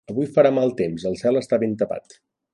[0.13, 2.19] Avui farà mal temps, el cel està ben tapat.